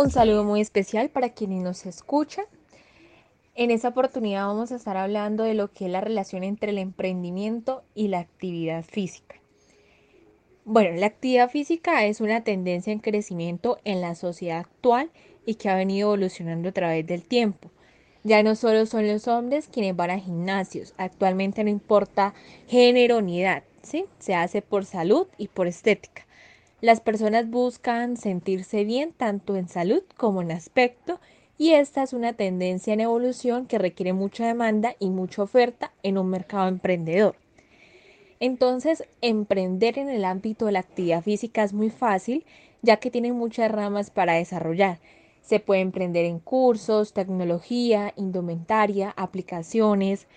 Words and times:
Un 0.00 0.12
saludo 0.12 0.44
muy 0.44 0.60
especial 0.60 1.08
para 1.10 1.30
quienes 1.30 1.60
nos 1.60 1.84
escuchan. 1.84 2.44
En 3.56 3.72
esta 3.72 3.88
oportunidad 3.88 4.46
vamos 4.46 4.70
a 4.70 4.76
estar 4.76 4.96
hablando 4.96 5.42
de 5.42 5.54
lo 5.54 5.72
que 5.72 5.86
es 5.86 5.90
la 5.90 6.00
relación 6.00 6.44
entre 6.44 6.70
el 6.70 6.78
emprendimiento 6.78 7.82
y 7.96 8.06
la 8.06 8.20
actividad 8.20 8.84
física. 8.84 9.40
Bueno, 10.64 10.96
la 10.96 11.06
actividad 11.06 11.50
física 11.50 12.04
es 12.04 12.20
una 12.20 12.44
tendencia 12.44 12.92
en 12.92 13.00
crecimiento 13.00 13.80
en 13.82 14.00
la 14.00 14.14
sociedad 14.14 14.60
actual 14.60 15.10
y 15.44 15.56
que 15.56 15.68
ha 15.68 15.74
venido 15.74 16.10
evolucionando 16.10 16.68
a 16.68 16.72
través 16.72 17.04
del 17.04 17.24
tiempo. 17.24 17.72
Ya 18.22 18.44
no 18.44 18.54
solo 18.54 18.86
son 18.86 19.08
los 19.08 19.26
hombres 19.26 19.66
quienes 19.66 19.96
van 19.96 20.10
a 20.10 20.20
gimnasios, 20.20 20.94
actualmente 20.96 21.64
no 21.64 21.70
importa 21.70 22.34
género 22.68 23.20
ni 23.20 23.42
edad, 23.42 23.64
¿sí? 23.82 24.04
Se 24.20 24.36
hace 24.36 24.62
por 24.62 24.84
salud 24.84 25.26
y 25.38 25.48
por 25.48 25.66
estética. 25.66 26.27
Las 26.80 27.00
personas 27.00 27.50
buscan 27.50 28.16
sentirse 28.16 28.84
bien 28.84 29.12
tanto 29.12 29.56
en 29.56 29.68
salud 29.68 30.04
como 30.16 30.42
en 30.42 30.52
aspecto 30.52 31.18
y 31.58 31.72
esta 31.72 32.04
es 32.04 32.12
una 32.12 32.34
tendencia 32.34 32.92
en 32.92 33.00
evolución 33.00 33.66
que 33.66 33.78
requiere 33.78 34.12
mucha 34.12 34.46
demanda 34.46 34.94
y 35.00 35.10
mucha 35.10 35.42
oferta 35.42 35.92
en 36.04 36.18
un 36.18 36.30
mercado 36.30 36.68
emprendedor. 36.68 37.34
Entonces, 38.38 39.02
emprender 39.20 39.98
en 39.98 40.08
el 40.08 40.24
ámbito 40.24 40.66
de 40.66 40.72
la 40.72 40.78
actividad 40.78 41.22
física 41.22 41.64
es 41.64 41.72
muy 41.72 41.90
fácil 41.90 42.44
ya 42.80 42.98
que 42.98 43.10
tiene 43.10 43.32
muchas 43.32 43.72
ramas 43.72 44.10
para 44.10 44.34
desarrollar. 44.34 45.00
Se 45.40 45.58
puede 45.58 45.80
emprender 45.80 46.26
en 46.26 46.38
cursos, 46.38 47.12
tecnología, 47.12 48.12
indumentaria, 48.14 49.12
aplicaciones, 49.16 50.28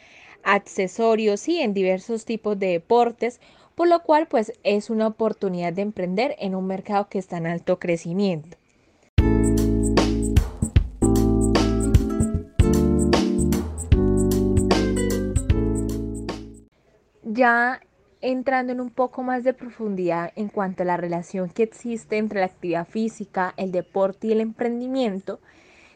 accesorios 0.44 1.48
y 1.48 1.60
en 1.60 1.76
diversos 1.76 2.26
tipos 2.26 2.58
de 2.58 2.68
deportes 2.68 3.40
por 3.76 3.88
lo 3.88 4.02
cual 4.04 4.28
pues 4.28 4.54
es 4.64 4.90
una 4.90 5.08
oportunidad 5.08 5.74
de 5.74 5.82
emprender 5.82 6.36
en 6.40 6.56
un 6.56 6.68
mercado 6.68 7.08
que 7.10 7.20
está 7.20 7.38
en 7.38 7.48
alto 7.48 7.80
crecimiento. 7.80 8.58
Ya 17.24 17.82
entrando 18.22 18.72
en 18.72 18.82
un 18.82 18.92
poco 18.92 19.24
más 19.24 19.44
de 19.44 19.54
profundidad 19.54 20.32
en 20.36 20.50
cuanto 20.50 20.84
a 20.84 20.86
la 20.86 20.98
relación 20.98 21.50
que 21.50 21.64
existe 21.64 22.18
entre 22.18 22.40
la 22.40 22.46
actividad 22.46 22.88
física, 22.88 23.54
el 23.58 23.72
deporte 23.72 24.28
y 24.28 24.32
el 24.32 24.42
emprendimiento, 24.42 25.40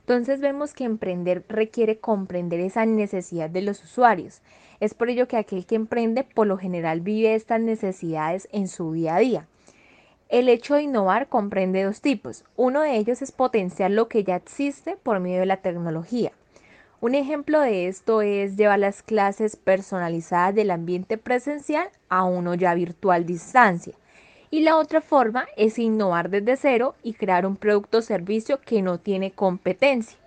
entonces 0.06 0.40
vemos 0.40 0.76
que 0.76 0.84
emprender 0.84 1.44
requiere 1.50 1.98
comprender 1.98 2.60
esa 2.60 2.86
necesidad 2.86 3.50
de 3.50 3.64
los 3.64 3.84
usuarios 3.84 4.44
es 4.80 4.94
por 4.94 5.10
ello 5.10 5.28
que 5.28 5.38
aquel 5.38 5.66
que 5.66 5.74
emprende 5.74 6.24
por 6.24 6.46
lo 6.46 6.60
general 6.60 7.02
vive 7.02 7.34
estas 7.34 7.60
necesidades 7.60 8.48
en 8.52 8.68
su 8.68 8.94
día 8.94 9.16
a 9.16 9.20
día. 9.20 9.48
El 10.30 10.48
hecho 10.48 10.76
de 10.76 10.84
innovar 10.84 11.28
comprende 11.28 11.82
dos 11.82 12.02
tipos. 12.02 12.44
Uno 12.56 12.82
de 12.82 12.98
ellos 12.98 13.24
es 13.24 13.32
potenciar 13.32 13.90
lo 13.90 14.08
que 14.08 14.24
ya 14.24 14.36
existe 14.36 14.96
por 14.96 15.20
medio 15.20 15.40
de 15.40 15.48
la 15.48 15.58
tecnología. 15.58 16.34
Un 17.02 17.16
ejemplo 17.16 17.60
de 17.62 17.88
esto 17.88 18.22
es 18.22 18.58
llevar 18.58 18.78
las 18.78 19.02
clases 19.02 19.56
personalizadas 19.56 20.54
del 20.54 20.70
ambiente 20.70 21.18
presencial 21.18 21.90
a 22.10 22.26
uno 22.26 22.54
ya 22.54 22.76
virtual 22.76 23.26
distancia. 23.26 23.96
Y 24.56 24.62
la 24.62 24.78
otra 24.78 25.02
forma 25.02 25.48
es 25.58 25.78
innovar 25.78 26.30
desde 26.30 26.56
cero 26.56 26.96
y 27.04 27.16
crear 27.16 27.46
un 27.46 27.58
producto 27.58 27.98
o 27.98 28.02
servicio 28.02 28.62
que 28.62 28.82
no 28.82 29.00
tiene 29.00 29.32
competencia. 29.32 30.18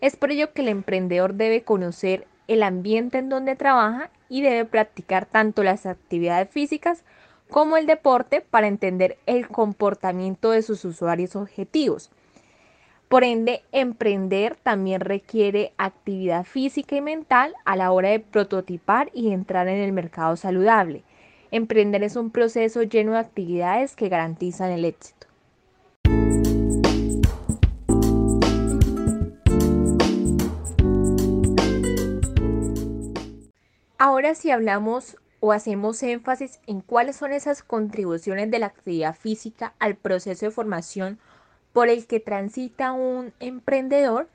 Es 0.00 0.16
por 0.16 0.30
ello 0.30 0.54
que 0.54 0.62
el 0.62 0.68
emprendedor 0.68 1.34
debe 1.34 1.64
conocer 1.64 2.26
el 2.46 2.62
ambiente 2.62 3.18
en 3.18 3.28
donde 3.28 3.56
trabaja 3.56 4.08
y 4.30 4.40
debe 4.40 4.64
practicar 4.64 5.26
tanto 5.26 5.62
las 5.62 5.84
actividades 5.84 6.48
físicas 6.48 7.04
como 7.50 7.76
el 7.76 7.84
deporte 7.84 8.40
para 8.40 8.68
entender 8.68 9.18
el 9.26 9.48
comportamiento 9.48 10.50
de 10.50 10.62
sus 10.62 10.86
usuarios 10.86 11.36
objetivos. 11.36 12.10
Por 13.10 13.22
ende, 13.22 13.64
emprender 13.72 14.56
también 14.56 15.02
requiere 15.02 15.74
actividad 15.76 16.44
física 16.44 16.96
y 16.96 17.02
mental 17.02 17.52
a 17.66 17.76
la 17.76 17.92
hora 17.92 18.08
de 18.08 18.20
prototipar 18.20 19.10
y 19.12 19.30
entrar 19.30 19.68
en 19.68 19.82
el 19.82 19.92
mercado 19.92 20.36
saludable. 20.36 21.04
Emprender 21.50 22.02
es 22.02 22.16
un 22.16 22.30
proceso 22.30 22.82
lleno 22.82 23.12
de 23.12 23.20
actividades 23.20 23.96
que 23.96 24.10
garantizan 24.10 24.70
el 24.70 24.84
éxito. 24.84 25.26
Ahora 33.96 34.34
si 34.34 34.50
hablamos 34.50 35.16
o 35.40 35.52
hacemos 35.52 36.02
énfasis 36.02 36.60
en 36.66 36.82
cuáles 36.82 37.16
son 37.16 37.32
esas 37.32 37.62
contribuciones 37.62 38.50
de 38.50 38.58
la 38.58 38.66
actividad 38.66 39.14
física 39.16 39.74
al 39.78 39.96
proceso 39.96 40.46
de 40.46 40.52
formación 40.52 41.18
por 41.72 41.88
el 41.88 42.06
que 42.06 42.20
transita 42.20 42.92
un 42.92 43.32
emprendedor, 43.40 44.28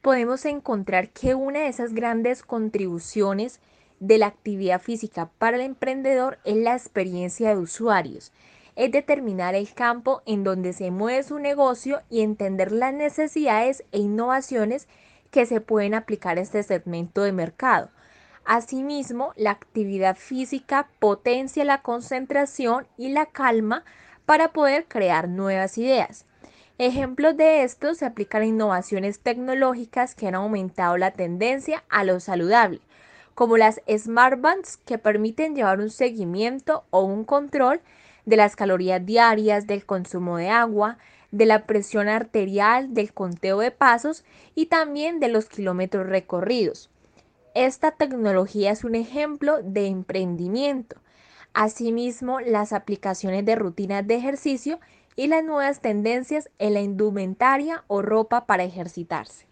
podemos 0.00 0.44
encontrar 0.46 1.10
que 1.10 1.34
una 1.34 1.60
de 1.60 1.68
esas 1.68 1.92
grandes 1.92 2.42
contribuciones 2.42 3.60
de 4.00 4.18
la 4.18 4.26
actividad 4.26 4.80
física 4.80 5.30
para 5.38 5.56
el 5.56 5.62
emprendedor 5.62 6.38
es 6.44 6.56
la 6.56 6.74
experiencia 6.74 7.50
de 7.50 7.56
usuarios, 7.56 8.32
es 8.76 8.92
determinar 8.92 9.54
el 9.54 9.72
campo 9.74 10.22
en 10.24 10.44
donde 10.44 10.72
se 10.72 10.90
mueve 10.90 11.22
su 11.24 11.38
negocio 11.38 12.00
y 12.08 12.20
entender 12.20 12.70
las 12.70 12.94
necesidades 12.94 13.84
e 13.92 13.98
innovaciones 13.98 14.86
que 15.30 15.46
se 15.46 15.60
pueden 15.60 15.94
aplicar 15.94 16.38
a 16.38 16.42
este 16.42 16.62
segmento 16.62 17.22
de 17.22 17.32
mercado. 17.32 17.90
Asimismo, 18.44 19.32
la 19.36 19.50
actividad 19.50 20.16
física 20.16 20.88
potencia 21.00 21.64
la 21.64 21.82
concentración 21.82 22.86
y 22.96 23.10
la 23.10 23.26
calma 23.26 23.84
para 24.24 24.52
poder 24.52 24.86
crear 24.86 25.28
nuevas 25.28 25.76
ideas. 25.76 26.24
Ejemplos 26.78 27.36
de 27.36 27.64
esto 27.64 27.94
se 27.94 28.06
aplican 28.06 28.42
a 28.42 28.46
innovaciones 28.46 29.18
tecnológicas 29.18 30.14
que 30.14 30.28
han 30.28 30.36
aumentado 30.36 30.96
la 30.96 31.10
tendencia 31.10 31.82
a 31.88 32.04
lo 32.04 32.20
saludable, 32.20 32.80
como 33.38 33.56
las 33.56 33.80
smartbands 33.88 34.78
que 34.78 34.98
permiten 34.98 35.54
llevar 35.54 35.78
un 35.78 35.90
seguimiento 35.90 36.82
o 36.90 37.04
un 37.04 37.22
control 37.22 37.80
de 38.26 38.36
las 38.36 38.56
calorías 38.56 39.06
diarias, 39.06 39.68
del 39.68 39.86
consumo 39.86 40.38
de 40.38 40.48
agua, 40.48 40.98
de 41.30 41.46
la 41.46 41.64
presión 41.64 42.08
arterial, 42.08 42.94
del 42.94 43.12
conteo 43.12 43.60
de 43.60 43.70
pasos 43.70 44.24
y 44.56 44.66
también 44.66 45.20
de 45.20 45.28
los 45.28 45.48
kilómetros 45.48 46.08
recorridos. 46.08 46.90
Esta 47.54 47.92
tecnología 47.92 48.72
es 48.72 48.82
un 48.82 48.96
ejemplo 48.96 49.62
de 49.62 49.86
emprendimiento. 49.86 50.96
Asimismo, 51.54 52.40
las 52.40 52.72
aplicaciones 52.72 53.44
de 53.44 53.54
rutinas 53.54 54.04
de 54.04 54.16
ejercicio 54.16 54.80
y 55.14 55.28
las 55.28 55.44
nuevas 55.44 55.80
tendencias 55.80 56.50
en 56.58 56.74
la 56.74 56.80
indumentaria 56.80 57.84
o 57.86 58.02
ropa 58.02 58.46
para 58.46 58.64
ejercitarse. 58.64 59.46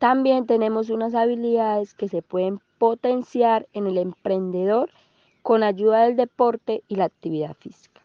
También 0.00 0.46
tenemos 0.46 0.88
unas 0.88 1.14
habilidades 1.14 1.92
que 1.92 2.08
se 2.08 2.22
pueden 2.22 2.62
potenciar 2.78 3.68
en 3.74 3.86
el 3.86 3.98
emprendedor 3.98 4.88
con 5.42 5.62
ayuda 5.62 6.04
del 6.04 6.16
deporte 6.16 6.82
y 6.88 6.96
la 6.96 7.04
actividad 7.04 7.54
física. 7.60 8.00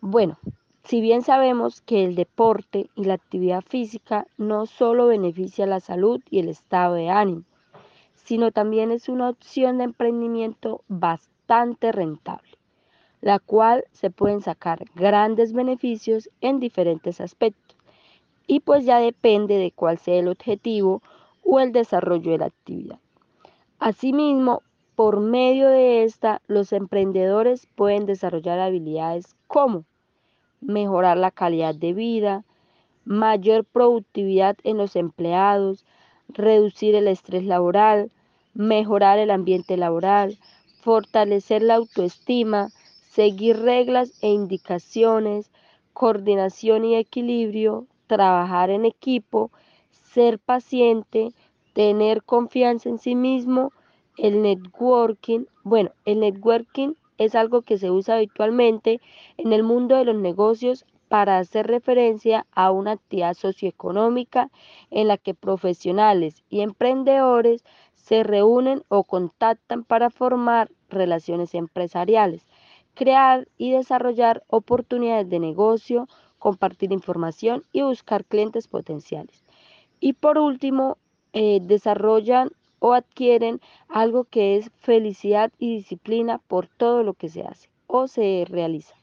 Bueno, 0.00 0.36
si 0.82 1.00
bien 1.00 1.22
sabemos 1.22 1.80
que 1.80 2.02
el 2.02 2.16
deporte 2.16 2.90
y 2.96 3.04
la 3.04 3.14
actividad 3.14 3.62
física 3.62 4.26
no 4.36 4.66
solo 4.66 5.06
beneficia 5.06 5.64
la 5.64 5.78
salud 5.78 6.20
y 6.28 6.40
el 6.40 6.48
estado 6.48 6.94
de 6.94 7.08
ánimo, 7.08 7.44
sino 8.16 8.50
también 8.50 8.90
es 8.90 9.08
una 9.08 9.28
opción 9.28 9.78
de 9.78 9.84
emprendimiento 9.84 10.82
bastante 10.88 11.92
rentable, 11.92 12.58
la 13.20 13.38
cual 13.38 13.84
se 13.92 14.10
pueden 14.10 14.40
sacar 14.40 14.84
grandes 14.96 15.52
beneficios 15.52 16.30
en 16.40 16.58
diferentes 16.58 17.20
aspectos. 17.20 17.75
Y 18.46 18.60
pues 18.60 18.84
ya 18.84 18.98
depende 18.98 19.58
de 19.58 19.72
cuál 19.72 19.98
sea 19.98 20.16
el 20.16 20.28
objetivo 20.28 21.02
o 21.42 21.60
el 21.60 21.72
desarrollo 21.72 22.32
de 22.32 22.38
la 22.38 22.46
actividad. 22.46 22.98
Asimismo, 23.78 24.62
por 24.94 25.20
medio 25.20 25.68
de 25.68 26.04
esta, 26.04 26.40
los 26.46 26.72
emprendedores 26.72 27.66
pueden 27.74 28.06
desarrollar 28.06 28.58
habilidades 28.58 29.36
como 29.46 29.84
mejorar 30.60 31.16
la 31.16 31.30
calidad 31.30 31.74
de 31.74 31.92
vida, 31.92 32.44
mayor 33.04 33.64
productividad 33.64 34.56
en 34.64 34.78
los 34.78 34.96
empleados, 34.96 35.84
reducir 36.28 36.94
el 36.94 37.08
estrés 37.08 37.44
laboral, 37.44 38.10
mejorar 38.54 39.18
el 39.18 39.30
ambiente 39.30 39.76
laboral, 39.76 40.38
fortalecer 40.80 41.62
la 41.62 41.74
autoestima, 41.74 42.70
seguir 43.10 43.60
reglas 43.60 44.12
e 44.22 44.30
indicaciones, 44.30 45.50
coordinación 45.92 46.84
y 46.84 46.96
equilibrio, 46.96 47.86
trabajar 48.06 48.70
en 48.70 48.84
equipo, 48.84 49.50
ser 49.90 50.38
paciente, 50.38 51.32
tener 51.72 52.22
confianza 52.22 52.88
en 52.88 52.98
sí 52.98 53.14
mismo, 53.14 53.72
el 54.16 54.42
networking. 54.42 55.44
Bueno, 55.62 55.90
el 56.04 56.20
networking 56.20 56.94
es 57.18 57.34
algo 57.34 57.62
que 57.62 57.78
se 57.78 57.90
usa 57.90 58.16
habitualmente 58.16 59.00
en 59.36 59.52
el 59.52 59.62
mundo 59.62 59.96
de 59.96 60.04
los 60.04 60.16
negocios 60.16 60.84
para 61.08 61.38
hacer 61.38 61.66
referencia 61.66 62.46
a 62.52 62.70
una 62.70 62.92
actividad 62.92 63.34
socioeconómica 63.34 64.50
en 64.90 65.08
la 65.08 65.18
que 65.18 65.34
profesionales 65.34 66.42
y 66.48 66.60
emprendedores 66.60 67.64
se 67.94 68.22
reúnen 68.22 68.82
o 68.88 69.04
contactan 69.04 69.84
para 69.84 70.10
formar 70.10 70.70
relaciones 70.88 71.54
empresariales, 71.54 72.46
crear 72.94 73.46
y 73.56 73.72
desarrollar 73.72 74.42
oportunidades 74.48 75.28
de 75.28 75.38
negocio, 75.38 76.08
compartir 76.38 76.92
información 76.92 77.64
y 77.72 77.82
buscar 77.82 78.24
clientes 78.24 78.68
potenciales. 78.68 79.44
Y 80.00 80.12
por 80.12 80.38
último, 80.38 80.98
eh, 81.32 81.60
desarrollan 81.62 82.50
o 82.78 82.92
adquieren 82.92 83.60
algo 83.88 84.24
que 84.24 84.56
es 84.56 84.70
felicidad 84.80 85.52
y 85.58 85.76
disciplina 85.76 86.38
por 86.38 86.66
todo 86.66 87.02
lo 87.02 87.14
que 87.14 87.28
se 87.28 87.42
hace 87.42 87.68
o 87.86 88.08
se 88.08 88.44
realiza. 88.48 88.94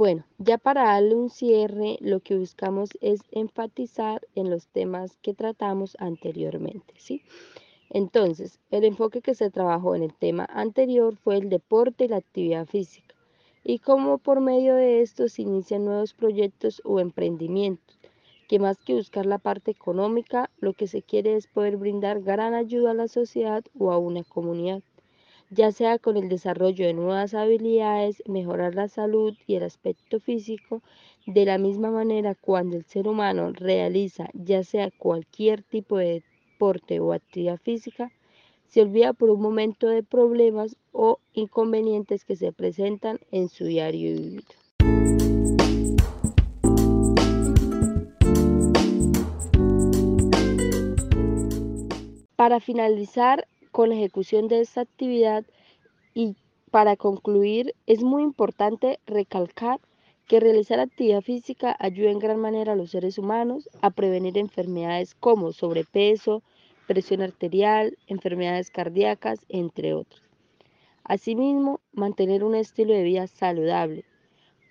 Bueno, 0.00 0.24
ya 0.38 0.56
para 0.56 0.84
darle 0.84 1.14
un 1.14 1.28
cierre, 1.28 1.98
lo 2.00 2.20
que 2.20 2.34
buscamos 2.34 2.88
es 3.02 3.20
enfatizar 3.32 4.22
en 4.34 4.48
los 4.48 4.66
temas 4.68 5.18
que 5.20 5.34
tratamos 5.34 5.94
anteriormente, 6.00 6.94
¿sí? 6.96 7.22
Entonces, 7.90 8.58
el 8.70 8.84
enfoque 8.84 9.20
que 9.20 9.34
se 9.34 9.50
trabajó 9.50 9.94
en 9.94 10.02
el 10.02 10.14
tema 10.14 10.46
anterior 10.50 11.16
fue 11.16 11.36
el 11.36 11.50
deporte 11.50 12.06
y 12.06 12.08
la 12.08 12.16
actividad 12.16 12.66
física, 12.66 13.14
y 13.62 13.80
cómo 13.80 14.18
por 14.18 14.40
medio 14.40 14.74
de 14.74 15.02
esto 15.02 15.28
se 15.28 15.42
inician 15.42 15.84
nuevos 15.84 16.14
proyectos 16.14 16.80
o 16.84 17.00
emprendimientos, 17.00 17.98
que 18.48 18.58
más 18.58 18.78
que 18.78 18.94
buscar 18.94 19.26
la 19.26 19.38
parte 19.38 19.70
económica, 19.70 20.50
lo 20.58 20.72
que 20.72 20.86
se 20.86 21.02
quiere 21.02 21.36
es 21.36 21.46
poder 21.46 21.76
brindar 21.76 22.22
gran 22.22 22.54
ayuda 22.54 22.92
a 22.92 22.94
la 22.94 23.08
sociedad 23.08 23.62
o 23.78 23.92
a 23.92 23.98
una 23.98 24.24
comunidad 24.24 24.82
ya 25.50 25.72
sea 25.72 25.98
con 25.98 26.16
el 26.16 26.28
desarrollo 26.28 26.86
de 26.86 26.94
nuevas 26.94 27.34
habilidades, 27.34 28.22
mejorar 28.26 28.76
la 28.76 28.86
salud 28.86 29.36
y 29.48 29.56
el 29.56 29.64
aspecto 29.64 30.20
físico, 30.20 30.80
de 31.26 31.44
la 31.44 31.58
misma 31.58 31.90
manera 31.90 32.36
cuando 32.36 32.76
el 32.76 32.84
ser 32.84 33.08
humano 33.08 33.50
realiza 33.52 34.30
ya 34.32 34.62
sea 34.62 34.92
cualquier 34.96 35.62
tipo 35.64 35.98
de 35.98 36.22
o 36.60 37.12
actividad 37.12 37.58
física, 37.58 38.10
se 38.68 38.82
olvida 38.82 39.12
por 39.12 39.30
un 39.30 39.40
momento 39.40 39.88
de 39.88 40.02
problemas 40.02 40.76
o 40.92 41.18
inconvenientes 41.32 42.24
que 42.24 42.36
se 42.36 42.52
presentan 42.52 43.18
en 43.30 43.48
su 43.48 43.64
diario 43.64 44.12
vivir. 44.12 44.44
Para 52.36 52.60
finalizar, 52.60 53.46
con 53.70 53.88
la 53.88 53.94
ejecución 53.94 54.48
de 54.48 54.60
esta 54.60 54.80
actividad 54.80 55.44
y 56.14 56.36
para 56.70 56.96
concluir 56.96 57.74
es 57.86 58.02
muy 58.02 58.22
importante 58.22 58.98
recalcar 59.06 59.80
que 60.26 60.38
realizar 60.38 60.78
actividad 60.78 61.22
física 61.22 61.76
ayuda 61.80 62.10
en 62.10 62.20
gran 62.20 62.38
manera 62.38 62.72
a 62.72 62.76
los 62.76 62.92
seres 62.92 63.18
humanos 63.18 63.68
a 63.82 63.90
prevenir 63.90 64.38
enfermedades 64.38 65.16
como 65.16 65.52
sobrepeso, 65.52 66.42
presión 66.90 67.22
arterial, 67.22 67.96
enfermedades 68.08 68.72
cardíacas, 68.72 69.46
entre 69.48 69.94
otros. 69.94 70.24
Asimismo, 71.04 71.78
mantener 71.92 72.42
un 72.42 72.56
estilo 72.56 72.94
de 72.94 73.04
vida 73.04 73.28
saludable. 73.28 74.04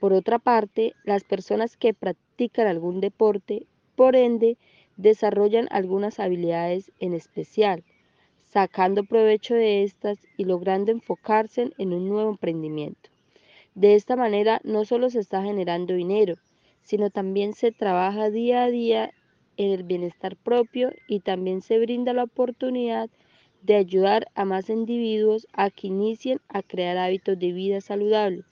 Por 0.01 0.11
otra 0.11 0.37
parte, 0.37 0.95
las 1.05 1.23
personas 1.23 1.77
que 1.77 1.93
practican 1.93 2.67
algún 2.67 2.99
deporte, 2.99 3.67
por 3.95 4.17
ende, 4.17 4.57
desarrollan 4.97 5.69
algunas 5.71 6.19
habilidades 6.19 6.91
en 6.99 7.13
especial, 7.13 7.85
sacando 8.43 9.05
provecho 9.05 9.55
de 9.55 9.83
estas 9.83 10.17
y 10.35 10.43
logrando 10.43 10.91
enfocarse 10.91 11.69
en 11.77 11.93
un 11.93 12.09
nuevo 12.09 12.31
emprendimiento. 12.31 13.09
De 13.75 13.95
esta 13.95 14.17
manera 14.17 14.59
no 14.65 14.83
solo 14.83 15.09
se 15.09 15.21
está 15.21 15.41
generando 15.41 15.93
dinero, 15.93 16.35
sino 16.81 17.11
también 17.11 17.53
se 17.53 17.71
trabaja 17.71 18.29
día 18.29 18.63
a 18.63 18.69
día 18.69 19.13
en 19.59 19.71
el 19.71 19.83
bienestar 19.83 20.37
propio 20.37 20.89
y 21.05 21.19
también 21.19 21.61
se 21.61 21.77
brinda 21.79 22.13
la 22.13 22.23
oportunidad 22.23 23.09
de 23.61 23.75
ayudar 23.75 24.31
a 24.33 24.45
más 24.45 24.69
individuos 24.69 25.47
a 25.51 25.69
que 25.69 25.87
inicien 25.87 26.39
a 26.47 26.63
crear 26.63 26.97
hábitos 26.97 27.37
de 27.37 27.51
vida 27.51 27.81
saludable 27.81 28.45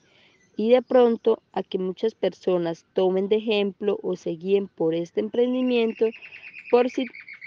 y 0.54 0.68
de 0.68 0.82
pronto 0.82 1.40
a 1.52 1.62
que 1.62 1.78
muchas 1.78 2.14
personas 2.14 2.84
tomen 2.92 3.28
de 3.28 3.36
ejemplo 3.36 3.98
o 4.02 4.16
se 4.16 4.30
guíen 4.30 4.68
por 4.68 4.94
este 4.94 5.20
emprendimiento 5.20 6.06
por 6.70 6.90
si 6.90 7.06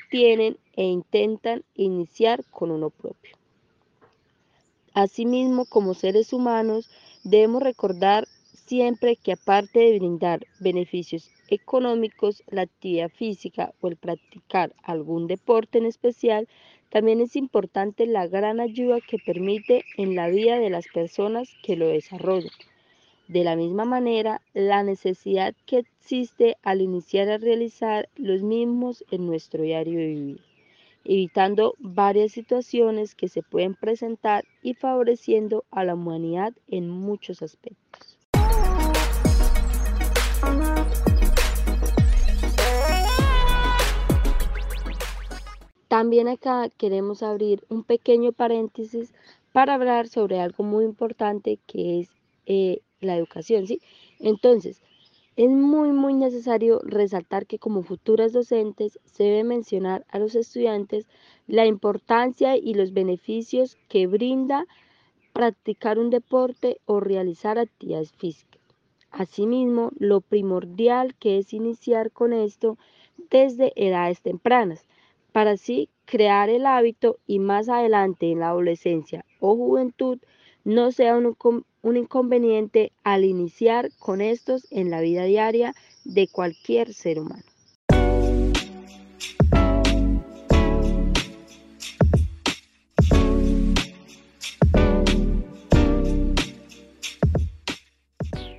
tienen 0.09 0.57
e 0.75 0.83
intentan 0.85 1.63
iniciar 1.75 2.43
con 2.49 2.71
uno 2.71 2.89
propio. 2.89 3.35
Asimismo, 4.95 5.65
como 5.65 5.93
seres 5.93 6.33
humanos, 6.33 6.89
debemos 7.23 7.61
recordar 7.61 8.27
siempre 8.71 9.17
que 9.17 9.33
aparte 9.33 9.79
de 9.79 9.99
brindar 9.99 10.47
beneficios 10.61 11.29
económicos, 11.49 12.41
la 12.47 12.61
actividad 12.61 13.09
física 13.09 13.73
o 13.81 13.89
el 13.89 13.97
practicar 13.97 14.73
algún 14.81 15.27
deporte 15.27 15.77
en 15.77 15.85
especial, 15.85 16.47
también 16.89 17.19
es 17.19 17.35
importante 17.35 18.05
la 18.05 18.27
gran 18.27 18.61
ayuda 18.61 18.99
que 19.01 19.17
permite 19.17 19.83
en 19.97 20.15
la 20.15 20.29
vida 20.29 20.57
de 20.57 20.69
las 20.69 20.87
personas 20.87 21.49
que 21.61 21.75
lo 21.75 21.89
desarrollan. 21.89 22.53
De 23.27 23.43
la 23.43 23.57
misma 23.57 23.83
manera, 23.83 24.39
la 24.53 24.83
necesidad 24.83 25.53
que 25.65 25.79
existe 25.79 26.55
al 26.63 26.79
iniciar 26.79 27.27
a 27.27 27.39
realizar 27.39 28.07
los 28.15 28.41
mismos 28.41 29.03
en 29.11 29.25
nuestro 29.25 29.63
diario 29.63 29.99
vivir, 29.99 30.39
evitando 31.03 31.75
varias 31.77 32.31
situaciones 32.31 33.15
que 33.15 33.27
se 33.27 33.43
pueden 33.43 33.75
presentar 33.75 34.45
y 34.63 34.75
favoreciendo 34.75 35.65
a 35.71 35.83
la 35.83 35.95
humanidad 35.95 36.53
en 36.69 36.89
muchos 36.89 37.41
aspectos. 37.41 38.10
También 45.91 46.29
acá 46.29 46.69
queremos 46.77 47.21
abrir 47.21 47.65
un 47.67 47.83
pequeño 47.83 48.31
paréntesis 48.31 49.13
para 49.51 49.73
hablar 49.73 50.07
sobre 50.07 50.39
algo 50.39 50.63
muy 50.63 50.85
importante 50.85 51.59
que 51.67 51.99
es 51.99 52.09
eh, 52.45 52.79
la 53.01 53.17
educación, 53.17 53.67
¿sí? 53.67 53.81
Entonces, 54.17 54.81
es 55.35 55.49
muy, 55.49 55.91
muy 55.91 56.13
necesario 56.13 56.79
resaltar 56.85 57.45
que 57.45 57.59
como 57.59 57.83
futuras 57.83 58.31
docentes 58.31 58.99
se 59.03 59.25
debe 59.25 59.43
mencionar 59.43 60.05
a 60.07 60.19
los 60.19 60.35
estudiantes 60.35 61.07
la 61.45 61.65
importancia 61.65 62.55
y 62.55 62.73
los 62.73 62.93
beneficios 62.93 63.77
que 63.89 64.07
brinda 64.07 64.67
practicar 65.33 65.99
un 65.99 66.09
deporte 66.09 66.79
o 66.85 67.01
realizar 67.01 67.59
actividades 67.59 68.13
físicas. 68.13 68.61
Asimismo, 69.11 69.91
lo 69.99 70.21
primordial 70.21 71.15
que 71.15 71.37
es 71.37 71.51
iniciar 71.51 72.11
con 72.11 72.31
esto 72.31 72.77
desde 73.29 73.73
edades 73.75 74.21
tempranas, 74.21 74.85
para 75.31 75.51
así 75.51 75.89
crear 76.05 76.49
el 76.49 76.65
hábito 76.65 77.17
y 77.25 77.39
más 77.39 77.69
adelante 77.69 78.31
en 78.31 78.39
la 78.39 78.49
adolescencia 78.49 79.25
o 79.39 79.55
juventud 79.55 80.19
no 80.63 80.91
sea 80.91 81.17
un, 81.17 81.65
inconveniente 81.95 82.91
al 83.03 83.25
iniciar 83.25 83.89
con 83.97 84.21
estos 84.21 84.67
en 84.71 84.91
la 84.91 85.01
vida 85.01 85.23
diaria 85.23 85.73
de 86.03 86.27
cualquier 86.27 86.93
ser 86.93 87.19
humano. 87.19 87.50